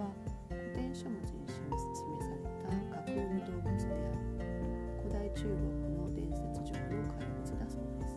[0.00, 0.08] は
[0.48, 4.24] 古典書物に示された架空の動物であり
[5.04, 5.60] 古代中国
[5.92, 8.16] の伝説上の怪物だそうです。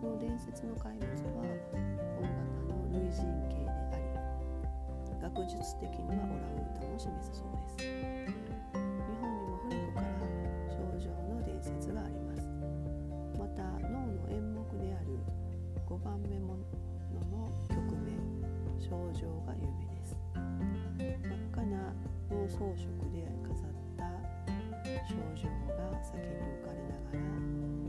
[0.00, 1.46] その伝説の怪物は
[2.18, 4.10] 大型の類人形であり
[5.22, 7.86] 学術的にはオランウータンを示すそうです。
[7.86, 8.82] 日
[9.22, 10.10] 本にも古くから
[10.66, 12.42] 症状の伝説があります。
[13.38, 15.22] また脳の演目である
[15.86, 16.58] 5番目も
[17.14, 18.18] のの曲名
[18.80, 20.21] 症状が有名です。
[20.34, 20.44] 真っ
[21.52, 21.92] 赤な
[22.30, 24.04] 脳装飾で飾った
[25.08, 27.81] 症状が先に浮かれながら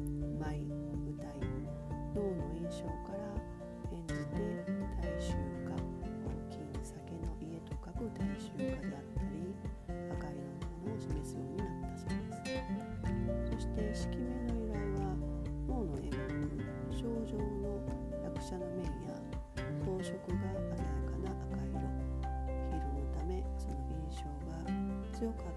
[25.23, 25.52] 強か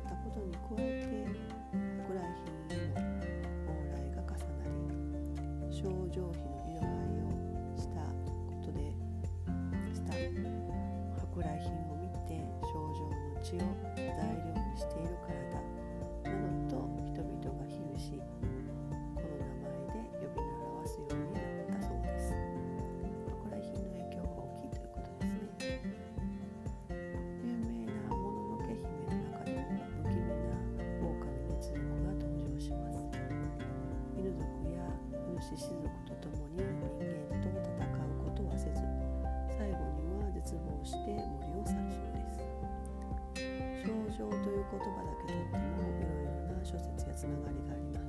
[44.76, 48.04] 言葉だけとってもいろいろな諸説やつながりがありま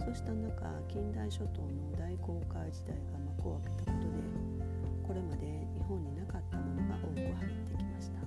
[0.00, 0.08] す。
[0.08, 4.16] そうした中近代諸島の大航海時代が幕を開けたことで
[5.04, 5.44] これまで
[5.76, 8.24] 日本になかったものが多く入ってきました。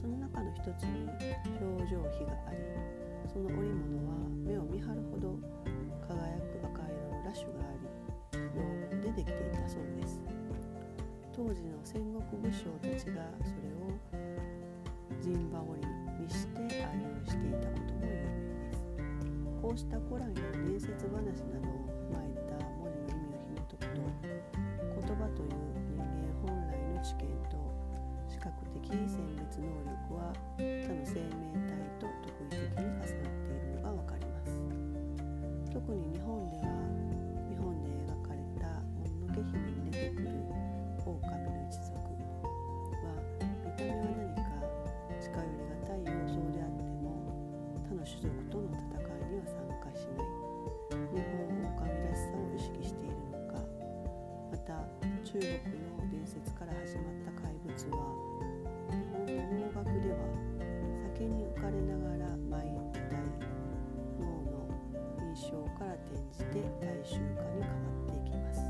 [0.00, 1.06] その中の一つに
[1.60, 2.58] 表情比があり
[3.30, 5.38] その織物は目を見張るほど
[6.02, 8.50] 輝く赤色のラッシュがあり羊
[8.90, 10.20] 毛でできていたそうです。
[11.34, 13.73] 当時の戦国武将たちがそれを
[15.24, 15.80] 陣羽織
[16.20, 18.84] にして愛用していたことも有名です。
[19.62, 20.36] こうした古来の
[20.68, 24.04] 伝説話などを踏まえた文字の意味を紐解くと
[25.00, 25.56] 言葉という
[25.88, 27.56] 人間本来の知見と
[28.28, 30.28] 視覚的選別能力は
[30.60, 34.60] 他の生命体と特異的に重なっているのがわかります。
[35.72, 36.83] 特に日本では
[55.34, 55.58] 中国の
[56.14, 58.06] 伝説から始まった怪物は
[58.86, 60.22] 日本の能楽では
[61.10, 63.18] 酒に浮かれながら舞い歌い
[64.22, 64.70] 脳の
[65.34, 68.62] 印象から転じて大衆化に変わっていきます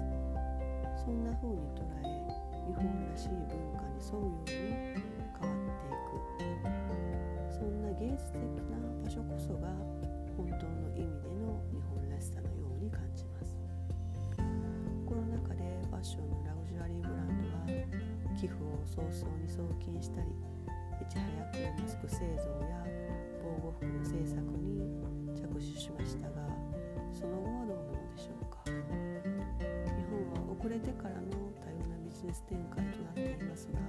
[1.05, 2.33] そんな風に捉え
[2.65, 5.05] 日本らしい文化に沿うように
[5.37, 8.41] 変わっていくそんな芸術的
[8.73, 9.69] な場所こそが
[10.33, 13.53] 本当の意味での日本らしさのように感じます
[15.05, 15.61] コロナ禍で
[15.93, 16.55] ファッションの
[18.95, 19.11] 早々
[19.43, 20.31] に送金したり
[21.03, 22.79] いち早くマスク製造や
[23.43, 24.87] 防護服の製作に
[25.35, 26.47] 着手しましたが
[27.11, 28.63] その後はどうなのでしょうか。
[28.71, 28.71] 日
[30.07, 31.27] 本は遅れてからの
[31.59, 33.83] 多様なビジネス展開となっていますが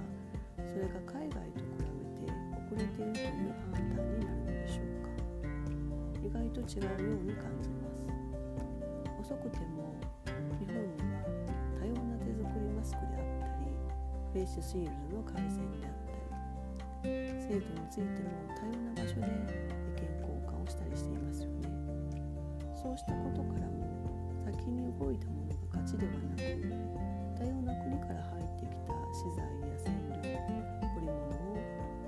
[0.66, 2.34] それが海外と比べて
[2.66, 5.14] 遅れているという判断になるのでしょうか。
[6.18, 7.86] 意外と違うように感じま
[9.22, 9.30] す。
[9.30, 9.75] 遅くても
[14.36, 21.72] フェイスシールドの改善であったり生徒についても多様な場所で意見交換をしたりしていますよね。
[22.76, 23.88] そうしたことからも
[24.44, 26.52] 先に動いたものが勝ちではなく
[27.32, 31.56] 多様な国から入ってきた資材や染料織物を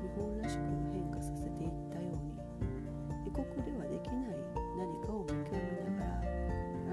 [0.04, 4.44] 日本らしく変化させていったように異国ではできない
[4.76, 6.28] 何かを見極めながら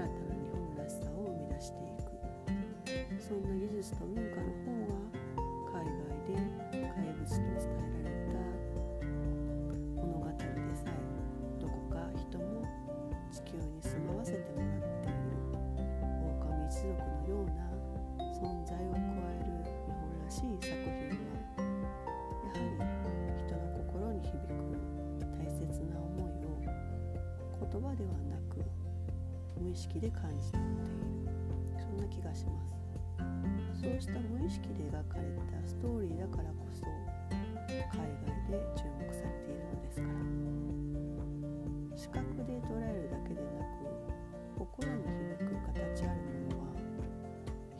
[0.00, 2.08] たな日本らしさを生み出していく。
[3.20, 5.05] そんな技術と文化の方が
[5.76, 5.92] 海外
[6.24, 8.40] で怪物と伝えられた
[10.00, 10.40] 物語で
[10.74, 12.64] さえどこか人も
[13.30, 15.20] 地球に住まわせてもらっている
[16.40, 17.68] 狼一族のような
[18.32, 21.60] 存在を加える日本らしい作品は
[22.40, 22.80] やはり
[23.44, 24.72] 人の心に響く
[25.36, 25.60] 大切
[25.92, 26.56] な思いを
[27.60, 28.64] 言葉ではなく
[29.60, 30.66] 無意識で感じている
[31.78, 32.85] そんな気がします
[33.96, 40.20] うした無意識で描かれたストーリーだからこそ海外で注目されているのですから
[41.96, 43.88] 視覚で捉えるだけでなく
[44.60, 45.00] 心に
[45.40, 46.76] 響く形あるものは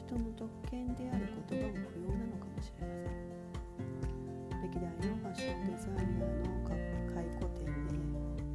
[0.00, 6.64] 人の特権である言葉も不要なのかもしれません歴代のファッションデザイナーの
[7.12, 8.00] 回顧展で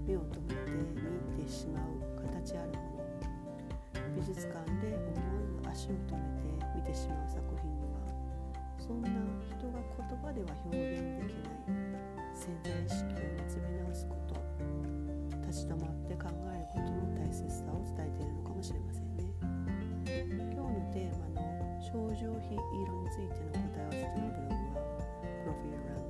[0.10, 3.06] 目を留めて見入ってしまう形あるもの
[4.18, 7.41] 美術館で思わず足を止めて見てしまう作
[8.92, 9.08] そんな
[9.48, 11.64] 人が言葉では表現できない
[12.36, 14.36] 潜在意識を見つめ直すこと
[15.48, 19.24] 立ち止まって考えることの大切さを伝えているのかもしれませんね。
[19.48, 24.84] 今日のテーマの症状非色についての答え合わせのブログは
[25.40, 26.01] プロフィール欄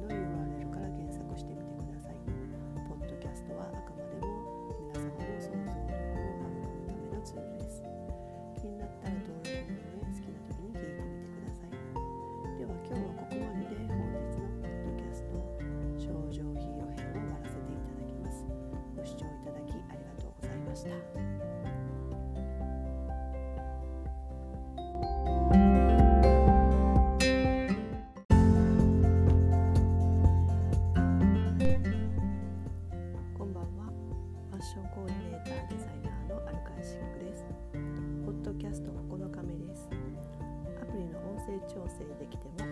[41.41, 42.69] 声調整できても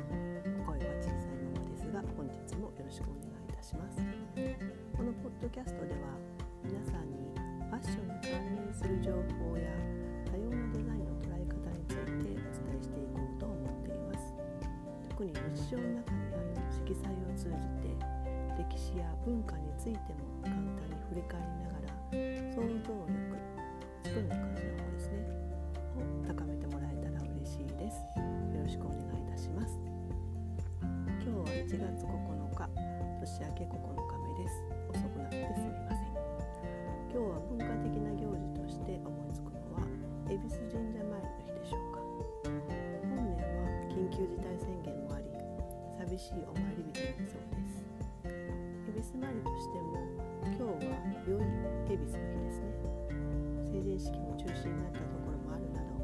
[0.62, 3.98] 声は小さいままですが本日もよろしくお願いいたします。
[4.94, 6.14] このポッドキャストでは
[6.62, 7.34] 皆さんに
[7.66, 9.10] ファッションに関連する情
[9.42, 9.74] 報や
[10.30, 14.38] 多様なデザインの捉え方についてお伝えしていこうと思っています。
[15.10, 17.90] 特に日常の中にある色彩を通じて
[18.54, 21.98] 歴史や文化についても簡単に振り返りながら
[22.54, 23.34] 想像力
[24.06, 25.26] 作るの感じの方ですね
[25.98, 27.98] を高めてもらえたら嬉しいです。
[33.30, 34.66] 年明け9日目です。
[34.90, 36.18] 遅くなってすみません。
[37.14, 39.86] 今日は文化的な行事として思いつくのは
[40.26, 42.02] 恵比寿神社参りの日でしょうか。
[42.50, 45.30] 本年は緊急事態宣言もあり
[46.10, 47.86] 寂しいお参り日となりそうです。
[48.90, 49.94] 恵比寿参りとしても
[50.50, 50.98] 今日は
[51.30, 51.46] 良い
[51.86, 52.74] 恵比寿の日ですね。
[53.70, 56.02] 成人式も中止になったところもあるなど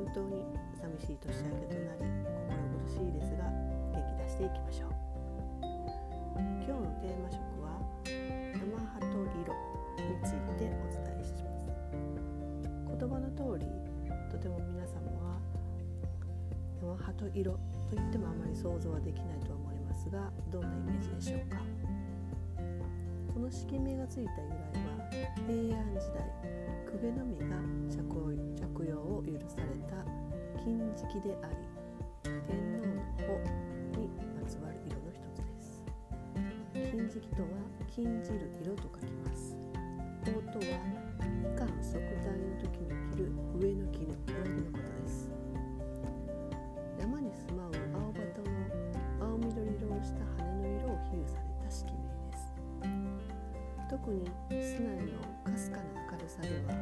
[0.00, 0.40] 本当に
[0.80, 2.56] 寂しい年明けとなり心
[2.88, 3.52] 苦しいですが
[3.92, 4.93] 元気出していきましょう。
[6.84, 7.80] のテーマ色は
[8.52, 9.06] 山葉と
[9.40, 9.56] 色
[10.04, 11.72] についてお伝えします。
[12.98, 13.66] 言葉の通り
[14.30, 15.40] とても皆様は
[16.80, 21.56] 山葉と色といってもあまり想像はできないと思いますがどんなイメージでしょうか？
[23.32, 25.10] この式名がついた由来は
[25.46, 26.22] 平安時代
[26.86, 27.56] 公家のみが
[28.70, 30.04] 着用を許された
[30.62, 31.56] 金色であり
[32.48, 32.73] 天
[37.14, 37.48] 金色とは
[37.94, 39.56] 禁じる色と書きます
[40.24, 40.64] 穂とは
[41.38, 45.30] みかん即代の時に着る上の絹上着のことです
[46.98, 52.50] 山に住まう青葉との青緑色をした羽の色を比喩された式名です
[53.88, 56.74] 特に室内のかすかな明るさでは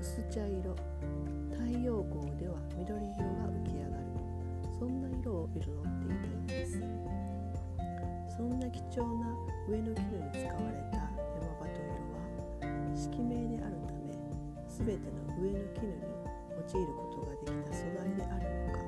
[0.00, 0.74] 薄茶色
[1.52, 4.02] 太陽光では緑色が浮き上がる
[4.76, 7.17] そんな色を彩っていたようです
[8.38, 9.34] そんな貴重な
[9.66, 11.10] 上の絹に使われた
[11.42, 12.22] 山鳩色は
[12.94, 14.14] 色名であるため
[14.70, 16.06] 全ての上の絹に
[16.54, 18.78] 用いることができた素材であるのか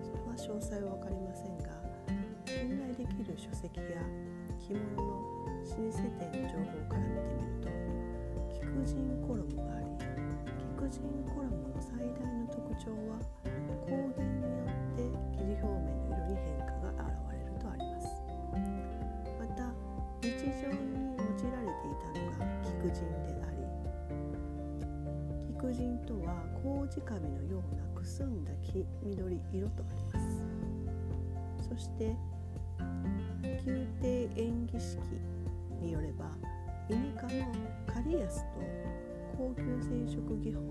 [0.00, 1.68] それは詳細は分かりませんが
[2.48, 4.00] 信頼できる書籍や
[4.56, 7.68] 着物の老舗店の情報から見てみると
[8.56, 10.00] 菊人衣があり
[10.64, 13.20] 菊人衣の最大の特徴は
[13.84, 14.77] 光源によって
[25.78, 31.68] 人とは麹カビのようなくすんだ黄緑色とあります。
[31.68, 32.16] そして
[33.64, 34.98] 宮廷演技式
[35.80, 36.24] によれば
[36.90, 37.30] イネ科の
[37.86, 38.60] カリアスと
[39.36, 40.66] 高級染色技法の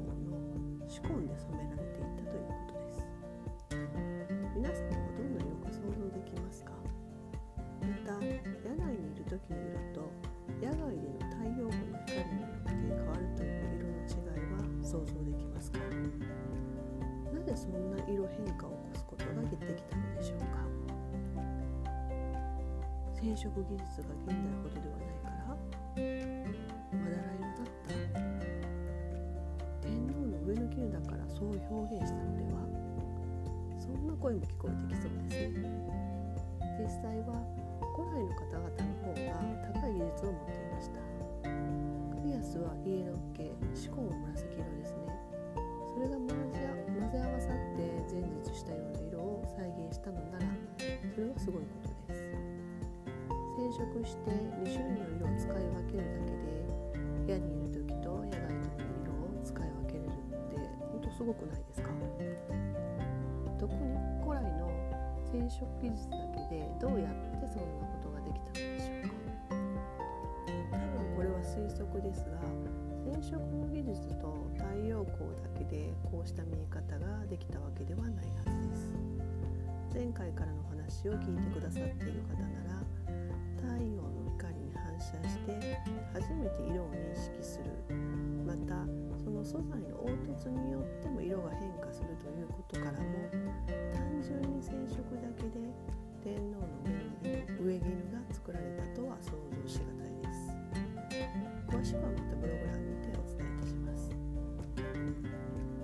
[0.89, 1.76] 仕込んで染められ
[23.27, 25.51] 染色技術が現代ほどではないから
[26.95, 27.91] まだら色だった
[29.83, 32.63] 天皇の上の絹だからそう表現したのでは
[33.83, 35.67] そんな声も聞こえてきそうですね。
[36.79, 37.43] 実際は
[37.99, 39.43] 古来の方々の方が
[39.75, 41.03] 高い技術を持っていました。
[42.15, 45.19] クリアスはイエロー系シコンは紫色ですね。
[45.93, 50.45] それが混ぜ合わさって前述したような色を再現したのなら
[51.13, 51.96] それはすごいことです。
[53.67, 56.63] 染色して2種類の色を使い分けるだけで
[57.25, 60.55] 部屋にいる時と野外との色を使い分けれるって
[60.87, 61.89] ほんとすごくないですか？
[63.59, 64.71] 特に古来の
[65.27, 69.11] 染色技術だけでどうやってそんなことができたのでしょうか？
[70.71, 72.39] 多分これは推測ですが
[73.03, 78.87] 染色の技術と太陽光だけでこうした見え方ができたわけではないはずです。
[79.93, 82.76] 前回からの話を聞いてくださっている方なら
[83.77, 85.77] 太陽の光に反射して
[86.11, 87.69] 初めて色を認識する。
[88.41, 88.73] また
[89.21, 92.97] その素材の凹凸によっても色が変化するということからも
[93.93, 95.61] 単純に染色だけで
[96.25, 96.89] 天皇の
[97.61, 100.49] 上絹が作られたとは想像しがたいです。
[101.69, 104.09] 詳しくはまたブログ欄にてお伝えいたします。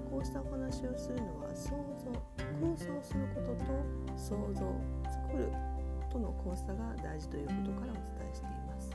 [0.09, 2.09] こうしたお話をするのは想像
[2.57, 3.69] 空想することと
[4.17, 4.65] 想像
[5.11, 5.45] 作る
[6.13, 8.93] との交差が大事ということからお伝えしています。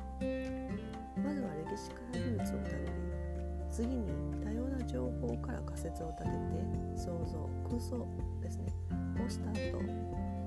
[1.19, 3.19] まずは歴史からルーツをたどり
[3.71, 4.07] 次に
[4.39, 6.39] 多様な情報から仮説を立てて
[6.95, 8.07] 想像空想
[8.41, 8.71] ですね。
[9.19, 9.83] をした後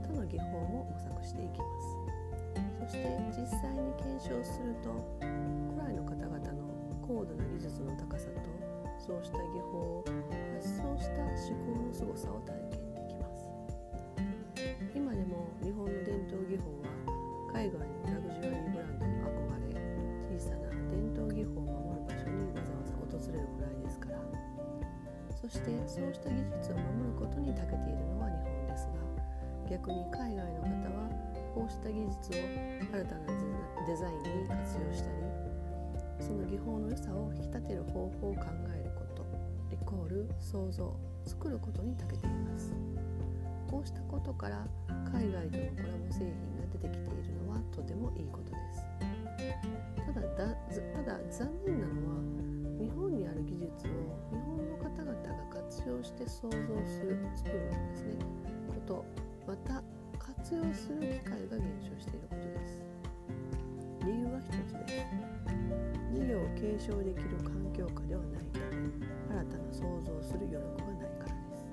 [0.08, 2.88] 他の技法も模索していきます。
[2.88, 3.04] そして
[3.36, 6.72] 実際に検証すると古来の方々の
[7.06, 8.48] 高度な技術の高さと
[8.98, 10.06] そうした技法を
[10.56, 11.36] 発想した思
[11.68, 12.61] 考の凄さを体
[29.72, 30.68] 逆に海外の方
[31.00, 31.10] は
[31.56, 32.44] こうした技術を
[32.92, 33.24] 新たな
[33.88, 35.22] デザインに活用したり
[36.20, 38.42] その技法の良さを引き立てる方法を考
[38.76, 39.24] えること
[39.72, 40.94] イコール想像
[41.26, 42.74] 作ることに長けています。
[43.70, 44.68] こうしたことから
[45.10, 48.84] 海外とのコラボ製品が出てきているのはとてもいいことです。
[50.06, 50.56] ただだ
[50.92, 52.20] ただ残念なのは
[52.78, 58.41] 日本にある技術を日本の方々が活用して想像する作るんですね。
[60.62, 62.86] 活用する機会が減少していることです。
[64.06, 65.10] 理由は一つです。
[66.14, 71.66] 事業を継承できる環境下ではないため新たな想像する余力がないからです。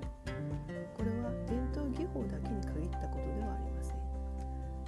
[0.97, 4.01] これは伝統技法だけに限ったことではありません。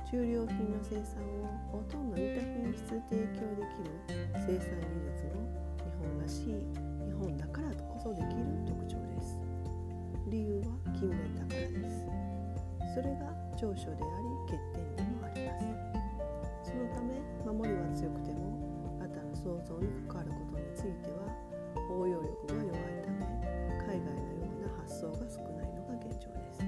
[0.09, 4.01] 中良品の生産をほとんど似た品質で提供できる
[4.33, 5.45] 生産技術も
[5.77, 6.65] 日本らしい
[7.05, 9.37] 日本だからこそできる特徴です。
[10.33, 11.40] 理由は勤勉だ
[12.95, 15.55] それが長所であり欠点でもありま
[16.65, 16.71] す。
[16.71, 21.31] そのため守りは強くても新たな創造に関わることについては
[21.91, 23.27] 応用力が弱いため
[23.87, 26.63] 海外のような発想が少ないのが現状です。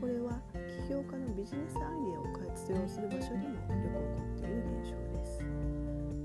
[0.00, 0.36] これは
[0.68, 5.40] 起業家のビジネスアイデアを活用する場所でもよく起こっている現象です。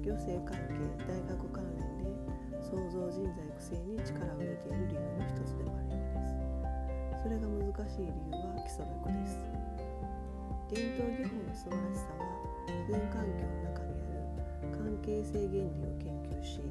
[0.04, 0.76] 行政関係
[1.08, 2.12] 大学関連で
[2.60, 5.81] 創造人材育成に力を入れている理由の一つでもあるようです。
[7.22, 9.38] それが難しい理由は基礎力です。
[10.74, 12.26] 伝統技法の素晴らしさは
[12.66, 16.66] 自然環境の中にある関係性原理を研究し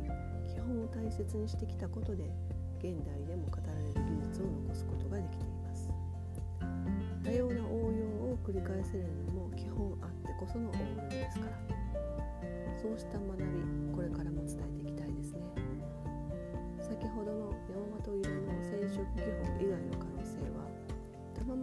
[0.51, 2.25] 基本を大切にしてきたことで
[2.83, 5.87] 現代でも語られる技術を残すことができています。
[7.23, 11.55] 多様な応用を繰り返せるのも基本あってこその応用ですから。
[12.75, 13.45] そうした学び
[13.95, 15.45] これからも伝えていきたいですね。
[16.81, 20.10] 先ほどの山本色の染色技法以外の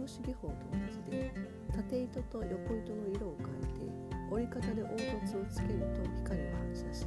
[0.08, 1.34] 玉虫技法と同じで
[1.76, 3.92] 縦糸と横糸の色を変えて
[4.32, 7.06] 折り方で凹凸をつけると光を反射し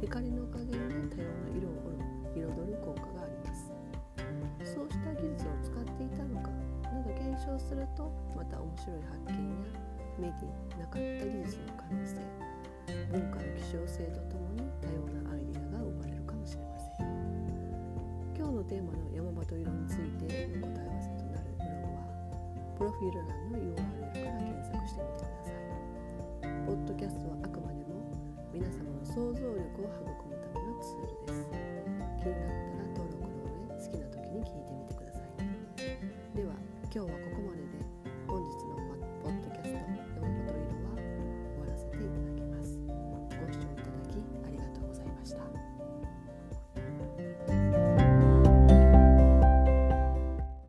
[0.00, 1.92] 光の加減で多様な色を
[2.34, 3.72] 彩る効果があります。
[4.64, 6.48] そうした技術を使っていたのか
[6.88, 9.68] など検証するとまた面白い発見や
[10.18, 10.46] 見て
[10.80, 12.16] なかった技術の可能性
[13.12, 17.06] 文化の希少性とともに多様なアイデアが生まれるかもしれません。
[18.36, 21.15] 今日のテーマの山本色についての答え合わせ
[22.96, 23.84] フィール欄の URL か
[24.24, 25.60] ら検索してみてください。
[26.64, 28.00] ポッドキャストはあくまでも
[28.54, 30.00] 皆様の想像力を育
[30.32, 31.44] むためのツールです。
[32.24, 33.36] 気になったら登録の
[33.68, 35.44] 上好きな時に聞いてみてください。
[36.40, 36.56] では
[36.88, 37.65] 今日はここまで